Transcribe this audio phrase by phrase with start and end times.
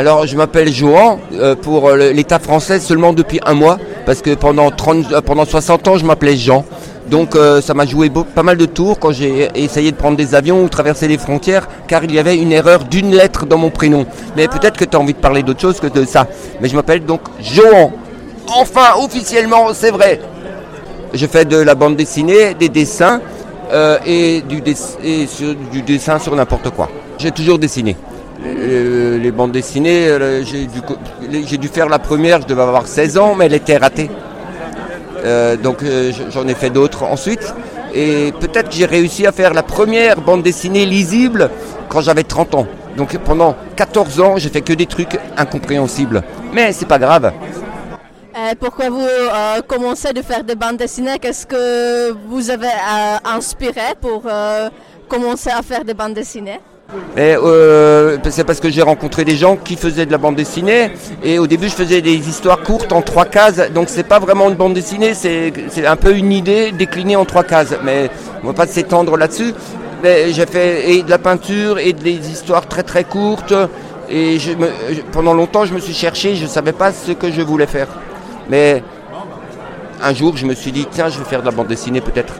[0.00, 3.76] Alors, je m'appelle Johan, euh, pour euh, l'État français seulement depuis un mois,
[4.06, 6.64] parce que pendant, 30, euh, pendant 60 ans, je m'appelais Jean.
[7.10, 10.34] Donc euh, ça m'a joué pas mal de tours quand j'ai essayé de prendre des
[10.34, 13.68] avions ou traverser les frontières, car il y avait une erreur d'une lettre dans mon
[13.68, 14.06] prénom.
[14.38, 16.26] Mais peut-être que tu as envie de parler d'autre chose que de ça.
[16.62, 17.92] Mais je m'appelle donc Johan.
[18.56, 20.18] Enfin, officiellement, c'est vrai.
[21.12, 23.20] Je fais de la bande dessinée, des dessins
[23.70, 26.88] euh, et, du dessin sur n'importe quoi.
[27.18, 27.96] J'ai toujours dessiné.
[28.46, 33.34] Euh, les bandes dessinées, euh, j'ai dû, faire la première, je devais avoir 16 ans,
[33.34, 34.10] mais elle était ratée.
[35.24, 35.84] Euh, donc
[36.30, 37.54] j'en ai fait d'autres ensuite.
[37.92, 41.50] Et peut-être que j'ai réussi à faire la première bande dessinée lisible
[41.88, 42.66] quand j'avais 30 ans.
[42.96, 46.22] Donc pendant 14 ans, j'ai fait que des trucs incompréhensibles.
[46.52, 47.32] Mais c'est pas grave.
[48.58, 49.06] Pourquoi vous
[49.66, 51.18] commencez de faire des bandes dessinées?
[51.20, 52.68] Qu'est-ce que vous avez
[53.24, 54.22] inspiré pour
[55.08, 56.60] commencer à faire des bandes dessinées?
[57.16, 60.92] Et, euh, c'est parce que j'ai rencontré des gens qui faisaient de la bande dessinée.
[61.22, 63.70] Et au début je faisais des histoires courtes en trois cases.
[63.72, 65.14] Donc c'est pas vraiment une bande dessinée.
[65.14, 67.74] C'est un peu une idée déclinée en trois cases.
[67.84, 68.10] Mais
[68.42, 69.54] on va pas s'étendre là-dessus.
[70.02, 73.54] Mais j'ai fait et de la peinture et des histoires très très courtes.
[74.08, 74.38] Et
[75.12, 76.34] pendant longtemps je me suis cherché.
[76.36, 77.88] Je savais pas ce que je voulais faire.
[78.48, 78.82] Mais
[80.02, 82.34] un jour je me suis dit tiens je vais faire de la bande dessinée peut-être.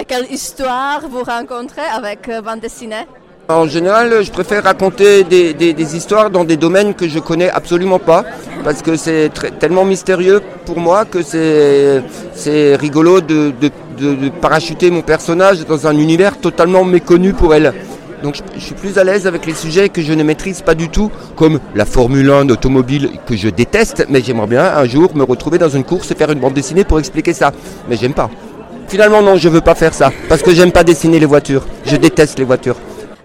[0.00, 3.06] Et quelle histoire vous rencontrez avec euh, bande dessinée?
[3.48, 8.24] En général, je préfère raconter des, histoires dans des domaines que je connais absolument pas,
[8.64, 9.30] parce que c'est
[9.60, 16.38] tellement mystérieux pour moi que c'est rigolo de, de- parachuter mon personnage dans un univers
[16.40, 17.72] totalement méconnu pour elle.
[18.24, 20.74] Donc je, je suis plus à l'aise avec les sujets que je ne maîtrise pas
[20.74, 25.14] du tout, comme la Formule 1 automobile que je déteste, mais j'aimerais bien un jour
[25.16, 27.52] me retrouver dans une course et faire une bande dessinée pour expliquer ça.
[27.88, 28.28] Mais j'aime pas.
[28.88, 31.64] Finalement non, je veux pas faire ça, parce que j'aime pas dessiner les voitures.
[31.84, 32.76] Je déteste les voitures.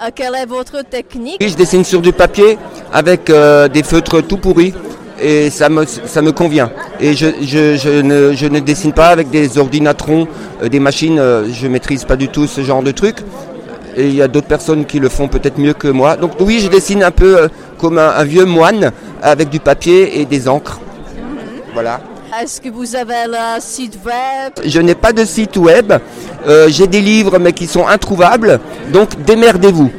[0.00, 1.38] Euh, Quelle est votre technique?
[1.40, 2.56] Oui, je dessine sur du papier
[2.92, 4.72] avec euh, des feutres tout pourris
[5.20, 6.70] et ça me, ça me convient.
[7.00, 10.28] Et je, je, je ne, je ne dessine pas avec des ordinatrons,
[10.62, 13.16] euh, des machines, je maîtrise pas du tout ce genre de truc.
[13.96, 16.16] Et il y a d'autres personnes qui le font peut-être mieux que moi.
[16.16, 17.48] Donc oui, je dessine un peu
[17.78, 20.78] comme un, un vieux moine avec du papier et des encres.
[21.74, 22.00] Voilà.
[22.36, 24.52] Est-ce que vous avez le site web?
[24.64, 25.92] Je n'ai pas de site web,
[26.46, 28.60] Euh, j'ai des livres mais qui sont introuvables,
[28.92, 29.90] donc démerdez-vous.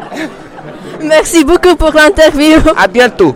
[1.02, 2.56] Merci beaucoup pour l'interview.
[2.76, 3.34] À bientôt.